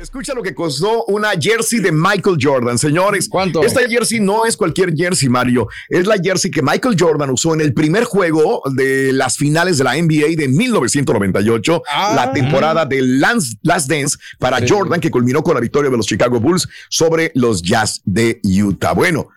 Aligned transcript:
Escucha 0.00 0.32
lo 0.32 0.42
que 0.42 0.54
costó 0.54 1.04
una 1.08 1.32
jersey 1.38 1.78
de 1.80 1.92
Michael 1.92 2.38
Jordan, 2.40 2.78
señores. 2.78 3.28
¿Cuánto? 3.28 3.62
Esta 3.62 3.86
jersey 3.86 4.18
no 4.18 4.46
es 4.46 4.56
cualquier 4.56 4.94
jersey, 4.96 5.28
Mario. 5.28 5.68
Es 5.90 6.06
la 6.06 6.16
jersey 6.16 6.50
que 6.50 6.62
Michael 6.62 6.96
Jordan 6.98 7.28
usó 7.28 7.52
en 7.52 7.60
el 7.60 7.74
primer 7.74 8.04
juego 8.04 8.62
de 8.74 9.12
las 9.12 9.36
finales 9.36 9.76
de 9.76 9.84
la 9.84 9.96
NBA 9.96 10.36
de 10.38 10.48
1998, 10.48 11.82
Ah. 11.86 12.14
la 12.16 12.32
temporada 12.32 12.86
de 12.86 13.02
Lance- 13.02 13.58
Last 13.62 13.90
Dance 13.90 14.16
para 14.38 14.66
Jordan, 14.66 15.00
que 15.00 15.10
culminó 15.10 15.42
con 15.42 15.52
la 15.54 15.60
victoria 15.60 15.90
de 15.90 15.96
los 15.98 16.06
Chicago 16.06 16.40
Bulls 16.40 16.66
sobre 16.88 17.30
los 17.34 17.60
Jazz 17.60 18.00
de 18.06 18.40
Utah. 18.42 18.92
Bueno, 18.94 19.28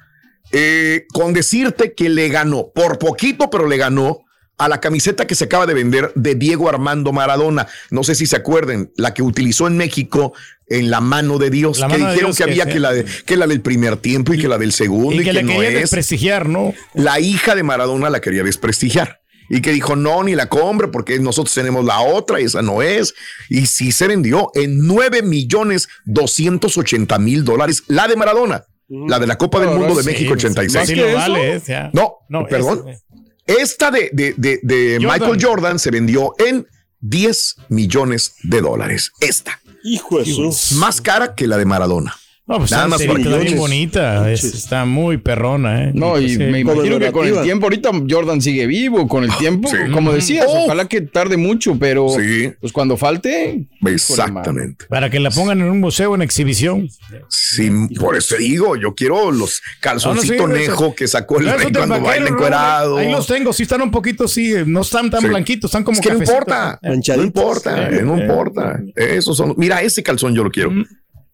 eh, 0.53 1.08
con 1.11 1.34
decirte 1.34 1.94
que 1.94 2.08
le 2.08 2.30
ganó, 2.30 2.72
por 2.73 3.00
poquito, 3.00 3.50
pero 3.50 3.67
le 3.67 3.75
ganó 3.75 4.19
a 4.66 4.69
la 4.69 4.80
camiseta 4.80 5.28
que 5.28 5.36
se 5.36 5.45
acaba 5.45 5.66
de 5.66 5.73
vender 5.73 6.11
de 6.16 6.36
Diego 6.36 6.69
Armando 6.69 7.11
Maradona. 7.11 7.67
No 7.92 8.03
sé 8.03 8.16
si 8.16 8.25
se 8.25 8.36
acuerden, 8.36 8.92
la 8.95 9.14
que 9.14 9.22
utilizó 9.23 9.67
en 9.67 9.78
México 9.78 10.33
en 10.67 10.89
la 10.89 11.02
mano 11.02 11.38
de 11.38 11.50
Dios, 11.50 11.80
La 11.80 11.88
que 11.88 11.94
de 11.97 12.00
dijeron 12.00 12.31
Dios, 12.31 12.38
que 12.38 12.44
que 12.45 12.50
había 12.52 12.66
que 12.66 12.80
la, 12.80 12.94
de- 12.94 13.06
que 13.25 13.38
la 13.38 13.47
del 13.47 13.61
primer 13.61 13.97
tiempo 13.97 14.34
y, 14.34 14.39
que 14.39 14.47
la 14.47 14.58
del 14.58 14.72
segundo 14.72 15.14
y, 15.14 15.22
Y 15.22 15.23
que, 15.31 15.44
no 15.44 15.50
quería 15.53 15.69
es. 15.69 15.73
desprestigiar, 15.81 16.47
¿no? 16.50 16.73
La 16.94 17.19
hija 17.19 17.56
de 17.56 17.64
Maradona 17.64 18.09
la 18.09 18.22
quería 18.22 18.44
desprestigiar. 18.44 19.19
Y 19.50 19.61
que 19.61 19.72
dijo, 19.73 19.95
no, 19.97 20.23
ni 20.23 20.36
la 20.36 20.47
compre 20.47 20.88
porque 20.88 21.19
nosotros 21.19 21.53
tenemos 21.53 21.84
la 21.84 22.00
otra 22.00 22.39
y 22.39 22.45
esa 22.45 22.61
no 22.61 22.81
es. 22.81 23.14
Y 23.50 23.66
sí 23.66 23.91
se 23.91 24.08
vendió 24.08 24.50
en 24.56 24.80
9 24.88 25.22
millones 25.22 25.89
280 26.06 27.19
mil 27.19 27.44
dólares 27.44 27.84
la 27.88 28.08
de 28.08 28.16
Maradona. 28.16 28.64
La 28.88 29.19
de 29.19 29.28
la 29.28 29.38
Copa 29.38 29.59
del 29.59 29.69
No, 29.69 29.73
Mundo 29.78 29.89
no, 29.89 29.95
de 29.95 30.03
sí, 30.03 30.09
México 30.09 30.30
sí, 30.38 30.45
86. 30.47 30.88
Sí 30.88 30.94
que 30.95 31.02
lo 31.02 31.08
eso? 31.08 31.17
vale, 31.17 31.56
es, 31.56 31.66
ya. 31.66 31.89
No, 31.94 32.16
No, 32.30 32.45
perdón. 32.47 32.84
es- 32.89 33.03
Esta 33.45 33.91
de, 33.91 34.09
de, 34.13 34.33
de, 34.38 34.59
de 34.63 34.99
Jordan. 35.02 35.19
Michael 35.19 35.45
Jordan 35.45 35.80
se 35.80 35.91
vendió 35.91 36.34
en 36.38 36.68
10 37.01 37.56
millones 37.69 38.35
de 38.44 38.62
dólares. 38.62 39.12
Esta, 39.19 39.59
Hijo 39.84 40.19
de 40.19 40.50
más 40.75 41.01
cara 41.01 41.35
que 41.35 41.47
la 41.47 41.57
de 41.57 41.66
Maradona. 41.66 42.16
No, 42.46 42.58
pues 42.58 42.72
Nada 42.72 42.84
está 42.84 42.88
más 42.90 43.00
está 43.02 43.38
bien 43.40 43.58
bonita. 43.58 44.30
es- 44.30 44.44
está 44.44 44.84
muy 44.84 45.18
perrona, 45.18 45.86
¿eh? 45.86 45.92
No, 45.94 46.20
y 46.20 46.28
Sí. 46.28 46.38
me 46.40 46.59
imagino 46.59 47.00
que 47.00 47.09
con 47.14 47.26
el 47.26 47.42
tiempo, 47.42 47.68
ahorita 47.68 47.92
Jordan 48.09 48.42
sigue 48.42 48.68
vivo, 48.68 49.08
con 49.08 49.24
el 49.24 49.34
tiempo, 49.38 49.70
Sí. 49.70 49.78
como 49.94 50.12
decías, 50.12 50.48
Oh. 50.50 50.66
ojalá 50.66 50.86
que 50.90 51.00
tarde 51.00 51.38
mucho, 51.38 51.78
pero 51.80 52.09
Sí. 52.09 52.52
pues 52.59 52.74
cuando 52.74 52.98
falte, 52.98 53.66
Exactamente. 53.86 54.86
Para 54.90 55.09
que 55.09 55.22
la 55.22 55.30
pongan 55.31 55.62
en 55.62 55.70
un 55.70 55.80
museo 55.80 56.16
en 56.16 56.22
exhibición. 56.22 56.90
Sí, 57.30 57.70
por 58.00 58.18
eso 58.18 58.36
digo, 58.36 58.75
yo 58.75 58.94
quiero 58.94 59.31
los 59.31 59.62
calzoncitos 59.80 60.38
No, 60.38 60.48
no, 60.48 60.56
sí, 60.56 60.62
nejo 60.68 60.96
que 60.96 61.08
sacó 61.08 61.40
el 61.40 61.46
rey 61.50 61.72
cuando 61.72 62.02
baila 62.02 62.28
encuerado. 62.30 62.98
Ahí 62.98 63.10
los 63.10 63.25
tengo, 63.25 63.54
sí 63.54 63.64
están 63.64 63.81
un 63.81 63.92
poquito, 63.92 64.28
sí, 64.28 64.54
no 64.66 64.81
están 64.81 65.10
tan 65.10 65.22
Sí. 65.22 65.28
blanquitos, 65.28 65.70
están 65.70 65.84
como 65.86 65.96
Es 66.00 66.02
que 66.06 66.12
no 66.14 66.20
importa, 66.20 66.80
Eh, 66.81 66.88
no 66.90 67.24
importa, 67.24 67.90
Eh, 67.90 68.02
no 68.04 68.18
eh, 68.18 68.22
importa. 68.22 68.81
Esos 68.96 69.38
son, 69.38 69.54
mira, 69.58 69.81
ese 69.81 70.04
calzón 70.04 70.36
yo 70.36 70.44
lo 70.44 70.52
quiero. 70.52 70.72
Mm. 70.72 70.84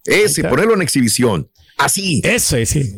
Ese, 0.04 0.44
ponerlo 0.44 0.74
en 0.74 0.82
exhibición. 0.82 1.48
Así. 1.78 2.20
Ese, 2.24 2.66
sí. 2.66 2.92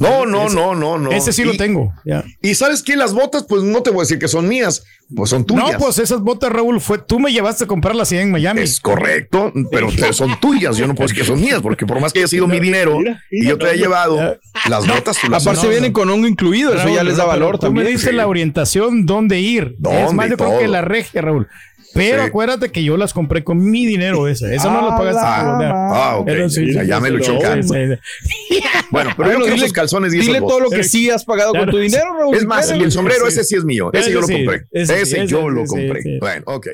No, 0.00 0.24
no, 0.26 0.46
ese- 0.46 0.54
no, 0.54 0.76
no, 0.76 0.96
no. 0.96 1.10
Ese 1.10 1.32
sí 1.32 1.42
Y- 1.42 1.44
lo 1.44 1.56
tengo. 1.56 1.92
Y 2.40 2.54
sabes 2.54 2.84
qué, 2.84 2.94
las 2.96 3.12
botas, 3.12 3.44
pues 3.48 3.64
no 3.64 3.82
te 3.82 3.90
voy 3.90 4.00
a 4.00 4.02
decir 4.02 4.20
que 4.20 4.28
son 4.28 4.46
mías, 4.46 4.84
pues 5.12 5.30
son 5.30 5.44
tuyas. 5.44 5.72
No, 5.72 5.78
pues 5.78 5.98
esas 5.98 6.20
botas, 6.20 6.52
Raúl, 6.52 6.80
fue, 6.80 6.98
tú 6.98 7.18
me 7.18 7.32
llevaste 7.32 7.64
a 7.64 7.66
comprarlas 7.66 8.12
en 8.12 8.30
Miami. 8.30 8.60
Es 8.60 8.78
correcto, 8.80 9.52
pero 9.72 9.90
son 10.12 10.38
tuyas. 10.38 10.76
Yo 10.76 10.86
no 10.86 10.94
puedo 10.94 11.08
decir 11.08 11.20
que 11.22 11.26
son 11.26 11.40
mías, 11.40 11.60
porque 11.62 11.84
por 11.84 11.98
más 12.00 12.12
que 12.12 12.20
haya 12.20 12.28
sido 12.28 12.46
mi 12.46 12.60
dinero 12.60 12.96
Mira, 12.98 13.20
y 13.28 13.44
yo 13.48 13.58
te 13.58 13.66
haya 13.70 13.74
llevado 13.82 14.36
las 14.68 14.86
botas, 14.86 15.18
tú 15.20 15.28
las 15.28 15.44
aparte 15.44 15.68
vienen 15.68 15.92
con 15.92 16.08
hongo 16.10 16.28
incluido, 16.28 16.74
eso 16.74 16.88
ya 16.94 17.02
les 17.02 17.16
da 17.16 17.24
valor 17.24 17.56
Tú 17.58 17.66
también. 17.66 17.86
me 17.86 17.90
dices 17.90 18.10
sí. 18.10 18.14
la 18.14 18.28
orientación, 18.28 19.04
dónde 19.04 19.40
ir. 19.40 19.74
¿Dónde 19.78 20.04
es 20.04 20.12
más, 20.12 20.30
yo 20.30 20.36
creo 20.36 20.60
que 20.60 20.68
la 20.68 20.82
regia, 20.82 21.22
Raúl. 21.22 21.48
Pero 21.94 22.22
Sí. 22.22 22.28
acuérdate 22.28 22.70
que 22.70 22.84
yo 22.84 22.96
las 22.96 23.12
compré 23.14 23.42
con 23.42 23.58
mi 23.70 23.86
dinero 23.86 24.28
esa. 24.28 24.52
Eso 24.52 24.70
no 24.70 24.82
lo 24.82 24.88
pagaste 24.90 25.20
Ah, 25.24 25.54
tú, 25.56 25.62
ya. 25.62 25.70
ah, 25.72 26.16
ok. 26.18 26.26
Pero 26.26 26.48
sí, 26.50 26.72
Ya- 26.72 26.82
sí, 26.82 26.86
ya 26.88 27.00
me 27.00 27.08
sí. 27.10 27.32
Bueno, 28.90 29.10
pero 29.16 29.32
yo 29.32 29.38
quiero 29.40 29.54
esos 29.56 29.72
calzones 29.72 30.14
y 30.14 30.18
Dile 30.18 30.40
todo 30.40 30.60
lo 30.60 30.70
que 30.70 30.84
sí 30.84 31.10
has 31.10 31.24
pagado 31.24 31.52
con 31.52 31.68
tu 31.70 31.78
dinero, 31.78 32.04
Raúl. 32.18 32.34
Es 32.36 32.44
más, 32.46 32.70
y 32.70 32.82
el 32.82 32.92
sombrero 32.92 33.22
Sí. 33.26 33.32
ese 33.32 33.44
sí 33.44 33.56
es 33.56 33.64
mío. 33.64 33.90
Ese 33.92 34.02
Ese 34.04 34.12
yo 34.12 34.20
lo 34.20 34.26
compré. 34.28 34.66
ese 34.72 35.00
Ese, 35.02 35.26
yo 35.26 35.38
ese 35.40 35.50
lo 35.50 35.64
compré. 35.64 36.02
sí. 36.02 36.18
Bueno, 36.20 36.42
ok. 36.46 36.66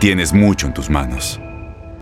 Tienes 0.00 0.32
mucho 0.32 0.66
en 0.66 0.74
tus 0.74 0.88
manos. 0.90 1.40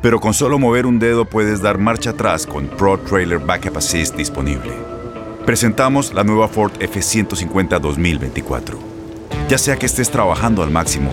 Pero 0.02 0.20
con 0.20 0.34
solo 0.34 0.58
mover 0.58 0.86
un 0.86 0.98
dedo 0.98 1.24
puedes 1.24 1.62
dar 1.62 1.78
marcha 1.78 2.10
atrás 2.10 2.46
con 2.46 2.66
Pro 2.66 2.98
Trailer 2.98 3.38
Backup 3.38 3.78
Assist 3.78 4.14
disponible. 4.16 4.72
Presentamos 5.46 6.12
la 6.12 6.22
nueva 6.24 6.48
Ford 6.48 6.72
F150 6.80 7.78
2024. 7.80 8.78
Ya 9.48 9.58
sea 9.58 9.76
que 9.76 9.86
estés 9.86 10.10
trabajando 10.10 10.62
al 10.62 10.70
máximo 10.70 11.12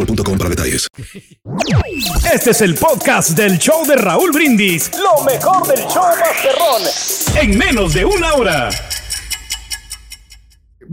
boostmobile.com 0.05 0.37
para 0.37 0.49
detalles. 0.49 0.87
Este 2.33 2.51
es 2.51 2.61
el 2.61 2.75
podcast 2.75 3.31
del 3.31 3.57
show 3.57 3.85
de 3.85 3.95
Raúl 3.95 4.31
Brindis. 4.31 4.91
Lo 4.97 5.23
mejor 5.23 5.67
del 5.67 5.79
show 5.87 6.03
Masterrón. 6.19 7.41
En 7.41 7.57
menos 7.57 7.93
de 7.93 8.05
una 8.05 8.33
hora. 8.33 8.69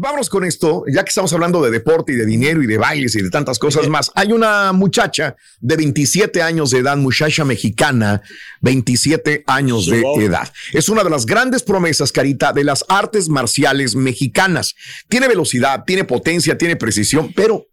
Vámonos 0.00 0.28
con 0.30 0.44
esto, 0.44 0.84
ya 0.86 1.02
que 1.02 1.08
estamos 1.08 1.32
hablando 1.32 1.60
de 1.60 1.72
deporte 1.72 2.12
y 2.12 2.14
de 2.14 2.24
dinero 2.24 2.62
y 2.62 2.68
de 2.68 2.78
bailes 2.78 3.16
y 3.16 3.22
de 3.22 3.30
tantas 3.30 3.58
cosas 3.58 3.88
más. 3.88 4.12
Hay 4.14 4.30
una 4.32 4.72
muchacha 4.72 5.34
de 5.58 5.76
27 5.76 6.40
años 6.40 6.70
de 6.70 6.78
edad, 6.78 6.96
muchacha 6.96 7.44
mexicana, 7.44 8.22
27 8.60 9.42
años 9.48 9.86
de 9.86 10.02
Wow. 10.02 10.20
edad. 10.20 10.52
Es 10.72 10.88
una 10.88 11.02
de 11.02 11.10
las 11.10 11.26
grandes 11.26 11.64
promesas, 11.64 12.12
Carita, 12.12 12.52
de 12.52 12.62
las 12.62 12.84
artes 12.88 13.28
marciales 13.28 13.96
mexicanas. 13.96 14.76
Tiene 15.08 15.26
velocidad, 15.26 15.82
tiene 15.84 16.04
potencia, 16.04 16.56
tiene 16.56 16.76
precisión, 16.76 17.32
pero 17.34 17.66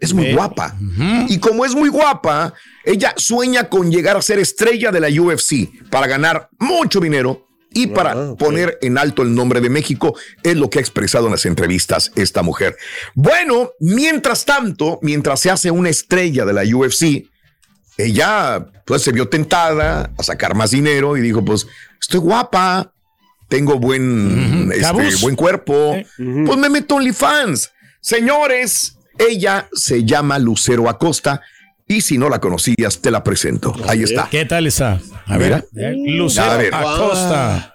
Es 0.00 0.14
muy 0.14 0.32
guapa. 0.32 0.74
Y 1.28 1.38
como 1.38 1.64
es 1.64 1.74
muy 1.74 1.88
guapa, 1.90 2.54
ella 2.84 3.12
sueña 3.16 3.68
con 3.68 3.90
llegar 3.92 4.16
a 4.16 4.22
ser 4.22 4.38
estrella 4.38 4.90
de 4.90 5.00
la 5.00 5.08
UFC 5.08 5.68
para 5.90 6.06
ganar 6.06 6.48
mucho 6.58 7.00
dinero 7.00 7.46
y 7.72 7.86
para 7.88 8.12
Ah, 8.12 8.30
ok. 8.30 8.38
poner 8.38 8.78
en 8.82 8.98
alto 8.98 9.22
el 9.22 9.34
nombre 9.34 9.60
de 9.60 9.68
México. 9.70 10.16
Es 10.42 10.56
lo 10.56 10.70
que 10.70 10.78
ha 10.78 10.82
expresado 10.82 11.26
en 11.26 11.32
las 11.32 11.44
entrevistas 11.46 12.10
esta 12.16 12.42
mujer. 12.42 12.76
Bueno, 13.14 13.70
mientras 13.78 14.44
tanto, 14.46 14.98
mientras 15.02 15.38
se 15.40 15.50
hace 15.50 15.70
una 15.70 15.90
estrella 15.90 16.44
de 16.46 16.52
la 16.54 16.62
UFC, 16.64 17.28
ella 17.98 18.66
pues 18.86 19.02
se 19.02 19.12
vio 19.12 19.28
tentada 19.28 20.10
a 20.16 20.22
sacar 20.22 20.54
más 20.54 20.70
dinero 20.70 21.16
y 21.16 21.20
dijo, 21.20 21.44
pues 21.44 21.66
estoy 22.00 22.20
guapa, 22.20 22.92
tengo 23.48 23.78
buen, 23.78 24.72
este, 24.74 25.16
buen 25.20 25.36
cuerpo, 25.36 25.94
pues 26.16 26.58
me 26.58 26.70
meto 26.70 26.94
en 26.94 27.00
OnlyFans. 27.02 27.70
Señores, 28.00 28.96
ella 29.18 29.68
se 29.72 30.04
llama 30.04 30.38
Lucero 30.38 30.88
Acosta 30.88 31.42
y 31.86 32.02
si 32.02 32.18
no 32.18 32.28
la 32.28 32.38
conocías, 32.40 33.00
te 33.00 33.10
la 33.10 33.24
presento. 33.24 33.74
Ahí 33.88 34.02
está. 34.02 34.28
¿Qué 34.30 34.44
tal 34.44 34.66
está? 34.66 35.00
A 35.26 35.38
ver. 35.38 35.66
Eh, 35.76 35.94
Lucero 36.06 36.50
A 36.50 36.56
ver. 36.56 36.74
Acosta. 36.74 37.74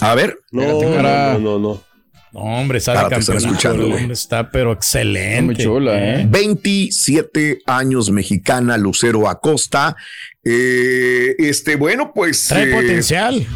A 0.00 0.14
ver, 0.14 0.36
No, 0.50 0.62
no, 0.82 1.38
no, 1.38 1.58
no. 1.58 1.92
No, 2.32 2.40
hombre, 2.40 2.80
campeón. 2.80 3.36
escuchando. 3.36 3.84
Hombre, 3.84 4.12
está 4.14 4.50
pero 4.50 4.72
excelente. 4.72 5.42
Muy 5.42 5.56
chula, 5.56 6.20
¿eh? 6.20 6.26
27 6.26 7.58
años 7.66 8.10
mexicana 8.10 8.78
Lucero 8.78 9.28
Acosta. 9.28 9.96
Eh, 10.42 11.34
este, 11.38 11.76
bueno, 11.76 12.12
pues. 12.14 12.46
Trae 12.46 12.70
eh, 12.70 12.74
potencial. 12.74 13.46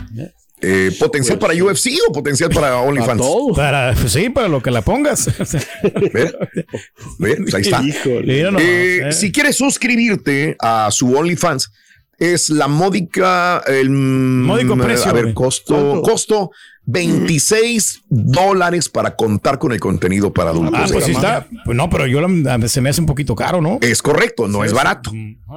Eh, 0.60 0.90
¿Potencial 0.98 1.38
para 1.38 1.52
UFC 1.52 1.90
o 2.08 2.12
potencial 2.12 2.50
para 2.50 2.78
OnlyFans? 2.80 3.22
Para, 3.54 3.94
pues 3.94 4.12
sí, 4.12 4.30
para 4.30 4.48
lo 4.48 4.62
que 4.62 4.70
la 4.70 4.80
pongas. 4.80 5.26
Ve, 6.12 6.32
ve, 7.18 7.36
pues 7.36 7.54
ahí 7.54 7.62
está. 7.62 7.82
Híjole. 7.82 8.22
Mira 8.22 8.50
nomás, 8.50 8.62
Eh, 8.62 9.08
eh. 9.08 9.12
Si 9.12 9.30
quieres 9.30 9.56
suscribirte 9.56 10.56
a 10.58 10.90
su 10.90 11.14
OnlyFans, 11.14 11.70
es 12.18 12.48
la 12.48 12.68
módica, 12.68 13.62
el 13.66 13.90
Módico 13.90 14.76
mm, 14.76 14.80
precio, 14.80 15.10
A 15.10 15.12
ver, 15.12 15.34
costo, 15.34 16.00
costo 16.02 16.50
26 16.86 18.02
dólares 18.08 18.88
para 18.88 19.14
contar 19.16 19.58
con 19.58 19.72
el 19.72 19.80
contenido 19.80 20.32
para 20.32 20.50
adultos. 20.50 20.74
Ah, 20.82 20.86
pues 20.90 21.04
sí 21.04 21.12
está. 21.12 21.46
Pues 21.64 21.76
no, 21.76 21.90
pero 21.90 22.06
yo 22.06 22.20
la- 22.20 22.68
se 22.68 22.80
me 22.80 22.90
hace 22.90 23.00
un 23.00 23.06
poquito 23.06 23.34
caro, 23.34 23.60
¿no? 23.60 23.78
Es 23.82 24.02
correcto, 24.02 24.48
no 24.48 24.64
es 24.64 24.72
barato. 24.72 25.12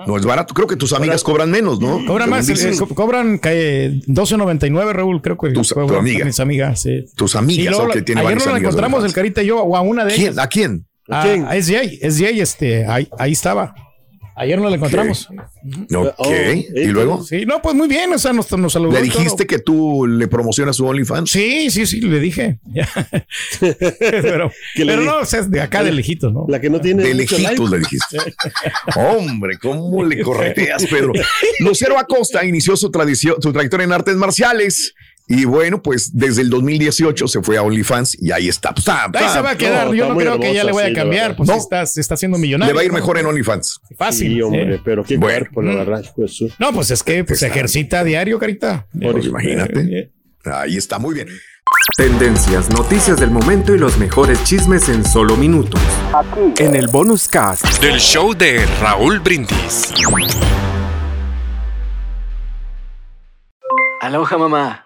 No 0.08 0.18
es 0.18 0.26
barato. 0.26 0.54
Creo 0.54 0.68
que 0.68 0.76
tus 0.76 0.94
amigas 0.94 1.24
cobran 1.24 1.50
menos, 1.52 1.80
¿no? 1.80 2.06
Cobran 2.06 2.30
más, 2.30 2.48
eh, 2.50 2.76
co- 2.78 2.88
cobran 2.88 3.40
eh, 3.44 4.02
12.99, 4.08 4.94
Raúl, 4.94 5.22
creo 5.22 5.38
que 5.38 5.50
Tu- 5.52 5.62
tu 5.62 5.96
amiga. 5.96 6.26
mis 6.26 6.40
amigas, 6.40 6.82
sí. 6.82 7.06
Tus 7.16 7.36
amigas, 7.36 7.76
luego 7.76 7.92
tiene 8.04 8.22
ayer 8.22 8.26
varias 8.26 8.40
nos 8.40 8.46
la 8.46 8.52
amigas 8.54 8.74
encontramos 8.74 9.06
el. 9.06 9.14
Carita 9.14 9.44
y 9.44 9.48
yo, 9.48 9.62
o 9.62 9.76
a 9.76 9.82
una 9.82 10.06
de 10.06 10.14
ellas. 10.16 10.36
¿Quién? 10.36 10.40
¿A 10.40 10.48
quién? 10.48 10.86
Ah, 11.10 11.22
quién? 11.24 11.46
a 11.46 11.56
SJ, 11.56 12.00
SJ, 12.10 12.42
este, 12.42 12.86
ahí, 12.86 13.08
ahí 13.18 13.32
estaba. 13.32 13.74
Ayer 14.42 14.58
nos 14.58 14.70
la 14.70 14.78
encontramos. 14.78 15.28
Ok. 15.94 16.14
Oh, 16.18 16.32
¿Y 16.74 16.86
luego? 16.88 17.22
Sí, 17.24 17.46
no, 17.46 17.62
pues 17.62 17.76
muy 17.76 17.90
bien, 17.90 18.14
o 18.14 18.18
sea, 18.18 18.32
nos, 18.32 18.50
nos 18.58 18.72
saludó. 18.72 18.94
¿Le 18.94 19.02
dijiste 19.02 19.46
que 19.46 19.60
tú 19.60 20.08
le 20.08 20.30
promocionas 20.30 20.78
su 20.78 20.86
OnlyFans? 20.86 21.30
Sí, 21.30 21.70
sí, 21.70 21.86
sí, 21.86 22.00
le 22.00 22.22
dije. 22.22 22.58
Pero 23.60 24.50
¿Qué 24.76 24.86
le 24.86 24.94
pero 24.94 25.02
di- 25.02 25.08
no, 25.08 25.18
o 25.18 25.26
sea, 25.26 25.42
de 25.42 25.60
acá 25.60 25.84
de 25.84 25.92
lejitos, 25.92 26.32
¿no? 26.32 26.46
La 26.48 26.62
que 26.62 26.70
no 26.70 26.80
tiene. 26.80 27.04
De 27.04 27.14
lejitos 27.14 27.70
le 27.70 27.80
dijiste. 27.80 28.18
Hombre, 28.96 29.58
¿cómo 29.58 30.06
le 30.06 30.22
correteas, 30.22 30.86
Pedro? 30.86 31.12
Lucero 31.60 32.00
Acosta 32.00 32.46
inició 32.46 32.78
su, 32.78 32.90
tradición, 32.92 33.42
su 33.42 33.52
trayectoria 33.52 33.84
en 33.84 33.92
artes 33.92 34.16
marciales. 34.16 34.94
Y 35.32 35.46
bueno, 35.46 35.80
pues 35.84 36.18
desde 36.18 36.42
el 36.42 36.50
2018 36.50 37.28
se 37.28 37.42
fue 37.44 37.56
a 37.58 37.62
OnlyFans 37.62 38.18
y 38.20 38.32
ahí 38.32 38.50
está. 38.50 38.74
Pues, 38.74 38.88
Ahí 38.90 39.30
se 39.32 39.42
va 39.42 39.52
a 39.52 39.56
quedar. 39.56 39.86
no, 39.88 39.94
Yo 39.94 40.10
no 40.10 40.16
creo 40.18 40.40
que 40.40 40.52
ya 40.56 40.64
le 40.64 40.72
vaya 40.72 40.88
sí, 40.88 40.94
a 40.94 40.96
cambiar. 40.96 41.36
Pues 41.36 41.48
No. 41.48 41.56
está, 41.56 41.86
se 41.86 42.02
está 42.02 42.16
haciendo 42.16 42.40
millonario. 42.40 42.74
le 42.74 42.76
va 42.76 42.82
a 42.82 42.86
ir 42.86 42.92
mejor 42.92 43.20
en 43.20 43.28
OnlyFans. 43.28 43.80
Fácil. 43.96 44.34
Sí, 44.34 44.42
hombre, 44.42 44.76
¿eh? 44.76 44.82
pero 44.84 45.04
qué 45.04 45.18
Bueno. 45.18 45.38
cuerpo, 45.46 45.62
la 45.62 45.76
verdad. 45.76 46.04
Pues, 46.16 46.36
sí. 46.36 46.52
No, 46.58 46.74
pues 46.74 46.90
es 46.90 47.04
que 47.04 47.24
pues, 47.24 47.38
se 47.40 47.48
ejercita 47.48 48.00
a 48.00 48.04
diario, 48.04 48.40
carita. 48.40 48.88
Pues 49.00 49.28
imagínate. 49.28 49.80
Eh, 49.82 50.12
Ahí 50.46 50.78
está, 50.78 50.98
muy 50.98 51.14
bien. 51.14 51.28
Tendencias, 51.96 52.70
noticias 52.72 53.20
del 53.20 53.30
momento 53.30 53.76
y 53.76 53.78
los 53.78 54.00
mejores 54.00 54.44
chismes 54.46 54.90
en 54.90 55.06
solo 55.06 55.36
minutos. 55.38 55.80
En 56.58 56.76
el 56.76 56.88
bonus 56.88 57.28
cast. 57.28 57.66
Del 57.84 58.00
show 58.00 58.34
de 58.34 58.66
Raúl 58.82 59.20
Brindis. 59.20 59.94
Aloha 64.02 64.38
mamá. 64.38 64.86